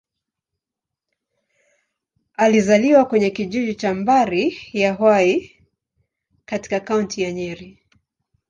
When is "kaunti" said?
6.79-7.21